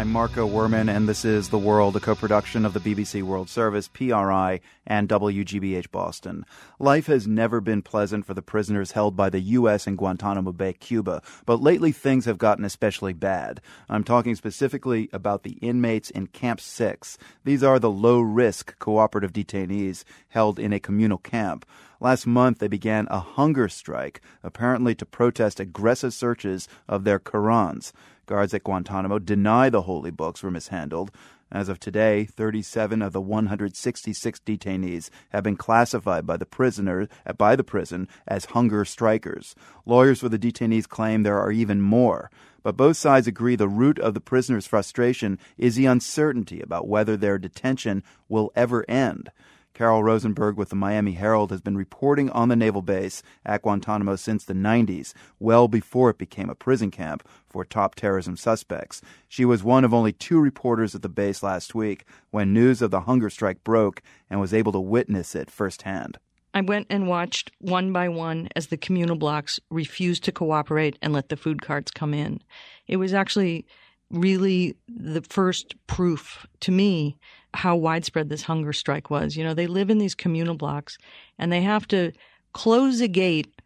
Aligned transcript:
I'm 0.00 0.12
Marco 0.12 0.48
Werman, 0.48 0.88
and 0.88 1.06
this 1.06 1.26
is 1.26 1.50
The 1.50 1.58
World, 1.58 1.94
a 1.94 2.00
co 2.00 2.14
production 2.14 2.64
of 2.64 2.72
the 2.72 2.80
BBC 2.80 3.22
World 3.22 3.50
Service, 3.50 3.86
PRI, 3.86 4.60
and 4.86 5.06
WGBH 5.06 5.90
Boston. 5.90 6.46
Life 6.78 7.04
has 7.04 7.26
never 7.26 7.60
been 7.60 7.82
pleasant 7.82 8.24
for 8.24 8.32
the 8.32 8.40
prisoners 8.40 8.92
held 8.92 9.14
by 9.14 9.28
the 9.28 9.40
U.S. 9.40 9.86
in 9.86 9.96
Guantanamo 9.96 10.52
Bay, 10.52 10.72
Cuba, 10.72 11.20
but 11.44 11.60
lately 11.60 11.92
things 11.92 12.24
have 12.24 12.38
gotten 12.38 12.64
especially 12.64 13.12
bad. 13.12 13.60
I'm 13.90 14.02
talking 14.02 14.34
specifically 14.34 15.10
about 15.12 15.42
the 15.42 15.58
inmates 15.60 16.08
in 16.08 16.28
Camp 16.28 16.62
6. 16.62 17.18
These 17.44 17.62
are 17.62 17.78
the 17.78 17.90
low 17.90 18.22
risk 18.22 18.78
cooperative 18.78 19.34
detainees 19.34 20.04
held 20.28 20.58
in 20.58 20.72
a 20.72 20.80
communal 20.80 21.18
camp. 21.18 21.66
Last 22.00 22.26
month, 22.26 22.60
they 22.60 22.68
began 22.68 23.06
a 23.10 23.20
hunger 23.20 23.68
strike, 23.68 24.22
apparently 24.42 24.94
to 24.94 25.04
protest 25.04 25.60
aggressive 25.60 26.14
searches 26.14 26.68
of 26.88 27.04
their 27.04 27.18
Qurans. 27.18 27.92
Guards 28.30 28.54
at 28.54 28.62
Guantanamo 28.62 29.18
deny 29.18 29.68
the 29.68 29.82
holy 29.82 30.12
books 30.12 30.44
were 30.44 30.52
mishandled. 30.52 31.10
As 31.50 31.68
of 31.68 31.80
today, 31.80 32.26
37 32.26 33.02
of 33.02 33.12
the 33.12 33.20
166 33.20 34.38
detainees 34.46 35.10
have 35.30 35.42
been 35.42 35.56
classified 35.56 36.26
by 36.26 36.36
the 36.36 36.46
prisoner 36.46 37.08
uh, 37.26 37.32
by 37.32 37.56
the 37.56 37.64
prison 37.64 38.06
as 38.28 38.44
hunger 38.44 38.84
strikers. 38.84 39.56
Lawyers 39.84 40.20
for 40.20 40.28
the 40.28 40.38
detainees 40.38 40.88
claim 40.88 41.24
there 41.24 41.40
are 41.40 41.50
even 41.50 41.80
more. 41.80 42.30
But 42.62 42.76
both 42.76 42.96
sides 42.96 43.26
agree 43.26 43.56
the 43.56 43.66
root 43.66 43.98
of 43.98 44.14
the 44.14 44.20
prisoners' 44.20 44.64
frustration 44.64 45.36
is 45.58 45.74
the 45.74 45.86
uncertainty 45.86 46.60
about 46.60 46.86
whether 46.86 47.16
their 47.16 47.36
detention 47.36 48.04
will 48.28 48.52
ever 48.54 48.88
end. 48.88 49.32
Carol 49.74 50.02
Rosenberg 50.02 50.56
with 50.56 50.68
the 50.68 50.76
Miami 50.76 51.12
Herald 51.12 51.50
has 51.50 51.60
been 51.60 51.76
reporting 51.76 52.30
on 52.30 52.48
the 52.48 52.56
naval 52.56 52.82
base 52.82 53.22
at 53.46 53.62
Guantanamo 53.62 54.16
since 54.16 54.44
the 54.44 54.54
90s, 54.54 55.14
well 55.38 55.68
before 55.68 56.10
it 56.10 56.18
became 56.18 56.50
a 56.50 56.54
prison 56.54 56.90
camp 56.90 57.26
for 57.48 57.64
top 57.64 57.94
terrorism 57.94 58.36
suspects. 58.36 59.00
She 59.28 59.44
was 59.44 59.62
one 59.62 59.84
of 59.84 59.94
only 59.94 60.12
two 60.12 60.40
reporters 60.40 60.94
at 60.94 61.02
the 61.02 61.08
base 61.08 61.42
last 61.42 61.74
week 61.74 62.04
when 62.30 62.52
news 62.52 62.82
of 62.82 62.90
the 62.90 63.02
hunger 63.02 63.30
strike 63.30 63.64
broke 63.64 64.02
and 64.28 64.40
was 64.40 64.52
able 64.52 64.72
to 64.72 64.80
witness 64.80 65.34
it 65.34 65.50
firsthand. 65.50 66.18
I 66.52 66.62
went 66.62 66.88
and 66.90 67.06
watched 67.06 67.52
one 67.60 67.92
by 67.92 68.08
one 68.08 68.48
as 68.56 68.66
the 68.66 68.76
communal 68.76 69.16
blocks 69.16 69.60
refused 69.70 70.24
to 70.24 70.32
cooperate 70.32 70.98
and 71.00 71.12
let 71.12 71.28
the 71.28 71.36
food 71.36 71.62
carts 71.62 71.92
come 71.92 72.12
in. 72.12 72.40
It 72.88 72.96
was 72.96 73.14
actually 73.14 73.66
really 74.10 74.76
the 74.88 75.22
first 75.22 75.74
proof 75.86 76.46
to 76.60 76.72
me 76.72 77.16
how 77.54 77.76
widespread 77.76 78.28
this 78.28 78.42
hunger 78.42 78.72
strike 78.72 79.10
was. 79.10 79.36
You 79.36 79.44
know, 79.44 79.54
they 79.54 79.66
live 79.66 79.90
in 79.90 79.98
these 79.98 80.14
communal 80.14 80.54
blocks 80.54 80.98
and 81.38 81.52
they 81.52 81.62
have 81.62 81.86
to 81.88 82.12
close 82.52 83.00
a 83.00 83.08
gate 83.08 83.60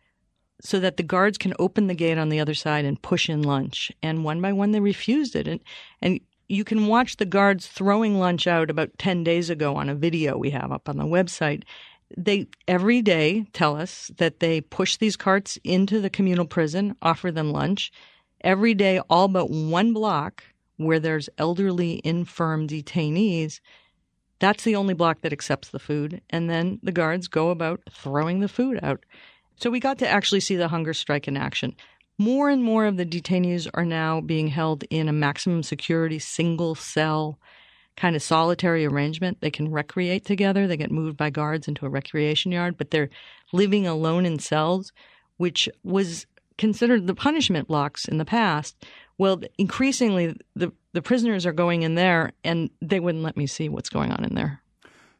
so 0.60 0.80
that 0.80 0.96
the 0.96 1.02
guards 1.02 1.36
can 1.36 1.54
open 1.58 1.86
the 1.86 1.94
gate 1.94 2.18
on 2.18 2.28
the 2.28 2.40
other 2.40 2.54
side 2.54 2.84
and 2.84 3.00
push 3.00 3.28
in 3.28 3.42
lunch. 3.42 3.90
And 4.02 4.24
one 4.24 4.40
by 4.40 4.52
one 4.52 4.72
they 4.72 4.80
refused 4.80 5.36
it. 5.36 5.46
And 5.46 5.60
and 6.00 6.20
you 6.48 6.64
can 6.64 6.86
watch 6.86 7.16
the 7.16 7.24
guards 7.24 7.66
throwing 7.66 8.18
lunch 8.18 8.46
out 8.46 8.70
about 8.70 8.98
10 8.98 9.24
days 9.24 9.50
ago 9.50 9.76
on 9.76 9.88
a 9.88 9.94
video 9.94 10.36
we 10.36 10.50
have 10.50 10.72
up 10.72 10.88
on 10.88 10.98
the 10.98 11.04
website. 11.04 11.64
They 12.16 12.46
every 12.68 13.02
day 13.02 13.46
tell 13.52 13.76
us 13.76 14.10
that 14.18 14.40
they 14.40 14.60
push 14.60 14.96
these 14.96 15.16
carts 15.16 15.58
into 15.64 16.00
the 16.00 16.10
communal 16.10 16.46
prison, 16.46 16.96
offer 17.02 17.30
them 17.30 17.50
lunch. 17.50 17.90
Every 18.44 18.74
day, 18.74 19.00
all 19.08 19.28
but 19.28 19.50
one 19.50 19.94
block 19.94 20.44
where 20.76 21.00
there's 21.00 21.30
elderly, 21.38 22.02
infirm 22.04 22.68
detainees, 22.68 23.60
that's 24.38 24.64
the 24.64 24.76
only 24.76 24.92
block 24.92 25.22
that 25.22 25.32
accepts 25.32 25.70
the 25.70 25.78
food. 25.78 26.20
And 26.28 26.50
then 26.50 26.78
the 26.82 26.92
guards 26.92 27.26
go 27.26 27.48
about 27.48 27.80
throwing 27.90 28.40
the 28.40 28.48
food 28.48 28.78
out. 28.82 29.02
So 29.56 29.70
we 29.70 29.80
got 29.80 29.98
to 30.00 30.08
actually 30.08 30.40
see 30.40 30.56
the 30.56 30.68
hunger 30.68 30.92
strike 30.92 31.26
in 31.26 31.38
action. 31.38 31.74
More 32.18 32.50
and 32.50 32.62
more 32.62 32.84
of 32.84 32.98
the 32.98 33.06
detainees 33.06 33.66
are 33.72 33.84
now 33.86 34.20
being 34.20 34.48
held 34.48 34.84
in 34.90 35.08
a 35.08 35.12
maximum 35.12 35.62
security 35.62 36.18
single 36.18 36.74
cell 36.74 37.38
kind 37.96 38.14
of 38.14 38.22
solitary 38.22 38.84
arrangement. 38.84 39.38
They 39.40 39.50
can 39.50 39.70
recreate 39.70 40.26
together. 40.26 40.66
They 40.66 40.76
get 40.76 40.90
moved 40.90 41.16
by 41.16 41.30
guards 41.30 41.66
into 41.66 41.86
a 41.86 41.88
recreation 41.88 42.52
yard, 42.52 42.76
but 42.76 42.90
they're 42.90 43.10
living 43.52 43.86
alone 43.86 44.26
in 44.26 44.38
cells, 44.38 44.92
which 45.38 45.68
was 45.82 46.26
considered 46.58 47.06
the 47.06 47.14
punishment 47.14 47.68
blocks 47.68 48.06
in 48.06 48.18
the 48.18 48.24
past. 48.24 48.84
Well, 49.18 49.40
increasingly, 49.58 50.36
the, 50.54 50.72
the 50.92 51.02
prisoners 51.02 51.46
are 51.46 51.52
going 51.52 51.82
in 51.82 51.94
there, 51.94 52.32
and 52.42 52.70
they 52.80 53.00
wouldn't 53.00 53.24
let 53.24 53.36
me 53.36 53.46
see 53.46 53.68
what's 53.68 53.88
going 53.88 54.12
on 54.12 54.24
in 54.24 54.34
there. 54.34 54.60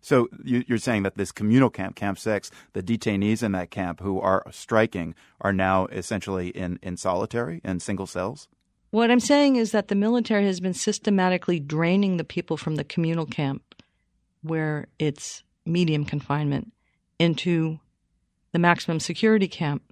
So 0.00 0.28
you're 0.44 0.76
saying 0.76 1.04
that 1.04 1.16
this 1.16 1.32
communal 1.32 1.70
camp, 1.70 1.96
Camp 1.96 2.18
Six, 2.18 2.50
the 2.74 2.82
detainees 2.82 3.42
in 3.42 3.52
that 3.52 3.70
camp 3.70 4.00
who 4.00 4.20
are 4.20 4.44
striking 4.50 5.14
are 5.40 5.52
now 5.52 5.86
essentially 5.86 6.48
in, 6.48 6.78
in 6.82 6.98
solitary 6.98 7.62
in 7.64 7.80
single 7.80 8.06
cells? 8.06 8.46
What 8.90 9.10
I'm 9.10 9.18
saying 9.18 9.56
is 9.56 9.72
that 9.72 9.88
the 9.88 9.94
military 9.94 10.44
has 10.44 10.60
been 10.60 10.74
systematically 10.74 11.58
draining 11.58 12.18
the 12.18 12.22
people 12.22 12.58
from 12.58 12.76
the 12.76 12.84
communal 12.84 13.24
camp, 13.24 13.62
where 14.42 14.88
it's 14.98 15.42
medium 15.64 16.04
confinement, 16.04 16.70
into 17.18 17.80
the 18.52 18.58
maximum 18.58 19.00
security 19.00 19.48
camp, 19.48 19.82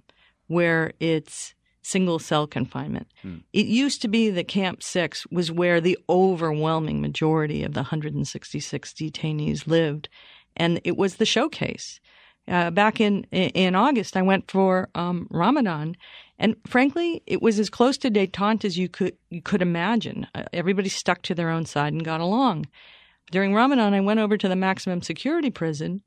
where 0.47 0.93
it's 0.99 1.53
single 1.83 2.17
cell 2.17 2.47
confinement. 2.47 3.07
Hmm. 3.21 3.37
It 3.51 3.65
used 3.65 4.01
to 4.01 4.07
be 4.07 4.29
that 4.29 4.47
Camp 4.47 4.81
6 4.81 5.27
was 5.31 5.51
where 5.51 5.81
the 5.81 5.97
overwhelming 6.09 7.01
majority 7.01 7.63
of 7.63 7.73
the 7.73 7.81
166 7.81 8.93
detainees 8.93 9.67
lived, 9.67 10.09
and 10.55 10.79
it 10.83 10.97
was 10.97 11.15
the 11.15 11.25
showcase. 11.25 11.99
Uh, 12.47 12.69
back 12.71 12.99
in 12.99 13.23
in 13.31 13.73
August, 13.73 14.17
I 14.17 14.21
went 14.21 14.51
for 14.51 14.89
um, 14.95 15.27
Ramadan, 15.29 15.95
and 16.37 16.55
frankly, 16.67 17.23
it 17.25 17.41
was 17.41 17.57
as 17.57 17.69
close 17.69 17.97
to 17.99 18.11
détente 18.11 18.65
as 18.65 18.77
you 18.77 18.89
could 18.89 19.15
you 19.29 19.41
could 19.41 19.61
imagine. 19.61 20.27
Uh, 20.35 20.43
everybody 20.51 20.89
stuck 20.89 21.21
to 21.23 21.35
their 21.35 21.49
own 21.49 21.65
side 21.65 21.93
and 21.93 22.03
got 22.03 22.19
along. 22.19 22.65
During 23.31 23.53
Ramadan, 23.53 23.93
I 23.93 24.01
went 24.01 24.19
over 24.19 24.37
to 24.37 24.49
the 24.49 24.57
maximum 24.57 25.01
security 25.01 25.49
prison, 25.49 26.01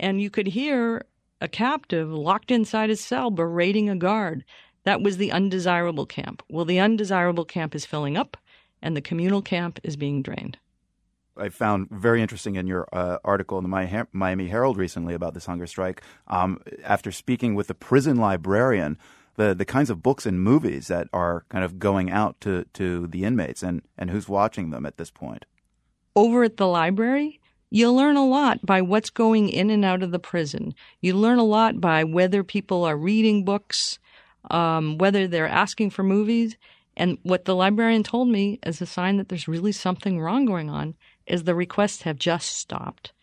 and 0.00 0.20
you 0.20 0.30
could 0.30 0.46
hear 0.46 1.04
a 1.42 1.48
captive 1.48 2.10
locked 2.12 2.52
inside 2.52 2.88
his 2.88 3.00
cell 3.00 3.30
berating 3.30 3.90
a 3.90 3.96
guard. 3.96 4.44
That 4.84 5.02
was 5.02 5.16
the 5.16 5.32
undesirable 5.32 6.06
camp. 6.06 6.42
Well, 6.48 6.64
the 6.64 6.78
undesirable 6.78 7.44
camp 7.44 7.74
is 7.74 7.84
filling 7.84 8.16
up, 8.16 8.36
and 8.80 8.96
the 8.96 9.02
communal 9.02 9.42
camp 9.42 9.80
is 9.82 9.96
being 9.96 10.22
drained. 10.22 10.58
I 11.36 11.48
found 11.48 11.88
very 11.90 12.22
interesting 12.22 12.54
in 12.56 12.66
your 12.66 12.88
uh, 12.92 13.18
article 13.24 13.58
in 13.58 13.68
the 13.68 14.06
Miami 14.12 14.48
Herald 14.48 14.76
recently 14.76 15.14
about 15.14 15.34
this 15.34 15.46
hunger 15.46 15.66
strike. 15.66 16.02
Um, 16.28 16.60
after 16.84 17.10
speaking 17.10 17.54
with 17.54 17.66
the 17.66 17.74
prison 17.74 18.16
librarian, 18.16 18.98
the 19.36 19.54
the 19.54 19.64
kinds 19.64 19.90
of 19.90 20.02
books 20.02 20.26
and 20.26 20.42
movies 20.42 20.88
that 20.88 21.08
are 21.12 21.44
kind 21.48 21.64
of 21.64 21.78
going 21.78 22.10
out 22.10 22.40
to, 22.42 22.66
to 22.74 23.06
the 23.06 23.24
inmates 23.24 23.62
and, 23.62 23.82
and 23.98 24.10
who's 24.10 24.28
watching 24.28 24.70
them 24.70 24.84
at 24.84 24.98
this 24.98 25.10
point. 25.10 25.46
Over 26.14 26.44
at 26.44 26.58
the 26.58 26.68
library, 26.68 27.40
you 27.72 27.90
learn 27.90 28.16
a 28.16 28.26
lot 28.26 28.64
by 28.66 28.82
what's 28.82 29.08
going 29.08 29.48
in 29.48 29.70
and 29.70 29.82
out 29.82 30.02
of 30.02 30.10
the 30.10 30.18
prison. 30.18 30.74
You 31.00 31.14
learn 31.14 31.38
a 31.38 31.44
lot 31.44 31.80
by 31.80 32.04
whether 32.04 32.44
people 32.44 32.84
are 32.84 32.98
reading 32.98 33.46
books, 33.46 33.98
um, 34.50 34.98
whether 34.98 35.26
they're 35.26 35.48
asking 35.48 35.88
for 35.88 36.02
movies. 36.02 36.58
And 36.98 37.16
what 37.22 37.46
the 37.46 37.54
librarian 37.54 38.02
told 38.02 38.28
me 38.28 38.58
as 38.62 38.82
a 38.82 38.86
sign 38.86 39.16
that 39.16 39.30
there's 39.30 39.48
really 39.48 39.72
something 39.72 40.20
wrong 40.20 40.44
going 40.44 40.68
on 40.68 40.94
is 41.26 41.44
the 41.44 41.54
requests 41.54 42.02
have 42.02 42.18
just 42.18 42.54
stopped. 42.54 43.14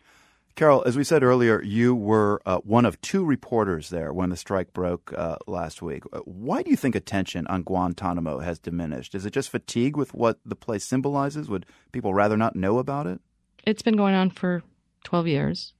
Carol, 0.56 0.82
as 0.84 0.96
we 0.96 1.04
said 1.04 1.22
earlier, 1.22 1.62
you 1.62 1.94
were 1.94 2.42
uh, 2.44 2.58
one 2.58 2.84
of 2.84 3.00
two 3.00 3.24
reporters 3.24 3.88
there 3.90 4.12
when 4.12 4.30
the 4.30 4.36
strike 4.36 4.72
broke 4.72 5.14
uh, 5.16 5.36
last 5.46 5.80
week. 5.80 6.02
Uh, 6.12 6.18
why 6.24 6.62
do 6.64 6.70
you 6.70 6.76
think 6.76 6.96
attention 6.96 7.46
on 7.46 7.62
Guantanamo 7.62 8.40
has 8.40 8.58
diminished? 8.58 9.14
Is 9.14 9.24
it 9.24 9.32
just 9.32 9.48
fatigue 9.48 9.96
with 9.96 10.12
what 10.12 10.40
the 10.44 10.56
place 10.56 10.84
symbolizes? 10.84 11.48
Would 11.48 11.66
people 11.92 12.14
rather 12.14 12.36
not 12.36 12.56
know 12.56 12.78
about 12.78 13.06
it? 13.06 13.20
It's 13.66 13.82
been 13.82 13.96
going 13.96 14.14
on 14.14 14.30
for 14.30 14.62
12 15.04 15.26
years. 15.26 15.74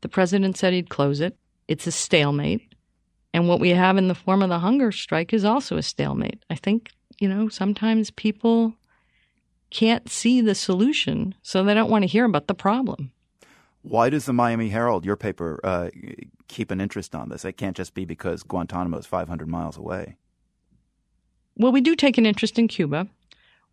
The 0.00 0.08
president 0.08 0.56
said 0.56 0.72
he'd 0.72 0.90
close 0.90 1.20
it. 1.20 1.36
It's 1.68 1.86
a 1.86 1.92
stalemate. 1.92 2.74
And 3.34 3.48
what 3.48 3.60
we 3.60 3.70
have 3.70 3.96
in 3.96 4.08
the 4.08 4.14
form 4.14 4.42
of 4.42 4.48
the 4.48 4.58
hunger 4.58 4.92
strike 4.92 5.32
is 5.32 5.44
also 5.44 5.76
a 5.76 5.82
stalemate. 5.82 6.44
I 6.50 6.54
think, 6.54 6.90
you 7.18 7.28
know, 7.28 7.48
sometimes 7.48 8.10
people 8.10 8.74
can't 9.70 10.10
see 10.10 10.40
the 10.40 10.54
solution, 10.54 11.34
so 11.42 11.64
they 11.64 11.72
don't 11.72 11.90
want 11.90 12.02
to 12.02 12.08
hear 12.08 12.26
about 12.26 12.46
the 12.46 12.54
problem. 12.54 13.10
Why 13.80 14.10
does 14.10 14.26
the 14.26 14.32
Miami 14.32 14.68
Herald, 14.68 15.04
your 15.04 15.16
paper, 15.16 15.58
uh, 15.64 15.88
keep 16.46 16.70
an 16.70 16.80
interest 16.80 17.14
on 17.14 17.30
this? 17.30 17.44
It 17.44 17.56
can't 17.56 17.76
just 17.76 17.94
be 17.94 18.04
because 18.04 18.42
Guantanamo 18.42 18.98
is 18.98 19.06
500 19.06 19.48
miles 19.48 19.76
away. 19.76 20.16
Well, 21.56 21.72
we 21.72 21.80
do 21.80 21.96
take 21.96 22.18
an 22.18 22.26
interest 22.26 22.58
in 22.58 22.68
Cuba. 22.68 23.08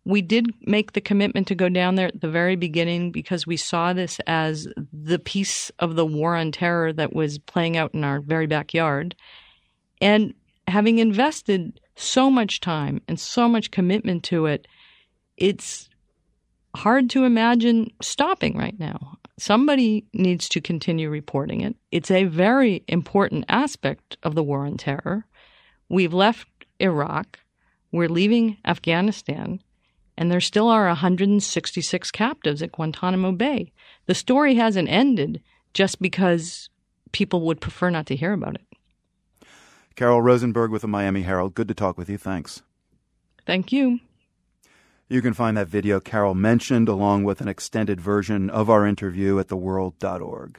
We 0.04 0.22
did 0.22 0.46
make 0.62 0.92
the 0.92 1.00
commitment 1.00 1.46
to 1.48 1.54
go 1.54 1.68
down 1.68 1.94
there 1.94 2.08
at 2.08 2.20
the 2.20 2.30
very 2.30 2.56
beginning 2.56 3.12
because 3.12 3.46
we 3.46 3.56
saw 3.56 3.92
this 3.92 4.18
as 4.26 4.66
the 4.92 5.18
piece 5.18 5.70
of 5.78 5.94
the 5.94 6.06
war 6.06 6.34
on 6.34 6.52
terror 6.52 6.92
that 6.94 7.12
was 7.12 7.38
playing 7.38 7.76
out 7.76 7.94
in 7.94 8.02
our 8.02 8.20
very 8.20 8.46
backyard. 8.46 9.14
And 10.00 10.32
having 10.66 10.98
invested 10.98 11.80
so 11.96 12.30
much 12.30 12.60
time 12.60 13.02
and 13.08 13.20
so 13.20 13.48
much 13.48 13.70
commitment 13.70 14.24
to 14.24 14.46
it, 14.46 14.66
it's 15.36 15.90
hard 16.74 17.10
to 17.10 17.24
imagine 17.24 17.90
stopping 18.00 18.56
right 18.56 18.78
now. 18.78 19.18
Somebody 19.38 20.06
needs 20.12 20.48
to 20.50 20.60
continue 20.60 21.10
reporting 21.10 21.60
it. 21.60 21.76
It's 21.90 22.10
a 22.10 22.24
very 22.24 22.84
important 22.88 23.44
aspect 23.48 24.16
of 24.22 24.34
the 24.34 24.42
war 24.42 24.66
on 24.66 24.76
terror. 24.76 25.26
We've 25.88 26.14
left 26.14 26.46
Iraq. 26.78 27.38
We're 27.92 28.08
leaving 28.08 28.58
Afghanistan. 28.64 29.60
And 30.20 30.30
there 30.30 30.40
still 30.40 30.68
are 30.68 30.86
166 30.86 32.10
captives 32.10 32.60
at 32.60 32.72
Guantanamo 32.72 33.32
Bay. 33.32 33.72
The 34.04 34.14
story 34.14 34.54
hasn't 34.54 34.90
ended 34.90 35.42
just 35.72 36.00
because 36.00 36.68
people 37.10 37.40
would 37.46 37.62
prefer 37.62 37.88
not 37.88 38.04
to 38.06 38.16
hear 38.16 38.34
about 38.34 38.56
it. 38.56 39.46
Carol 39.96 40.20
Rosenberg 40.20 40.70
with 40.70 40.82
the 40.82 40.88
Miami 40.88 41.22
Herald. 41.22 41.54
Good 41.54 41.68
to 41.68 41.74
talk 41.74 41.96
with 41.96 42.10
you. 42.10 42.18
Thanks. 42.18 42.62
Thank 43.46 43.72
you. 43.72 44.00
You 45.08 45.22
can 45.22 45.32
find 45.32 45.56
that 45.56 45.68
video 45.68 46.00
Carol 46.00 46.34
mentioned 46.34 46.90
along 46.90 47.24
with 47.24 47.40
an 47.40 47.48
extended 47.48 47.98
version 47.98 48.50
of 48.50 48.68
our 48.68 48.86
interview 48.86 49.38
at 49.38 49.48
theworld.org. 49.48 50.58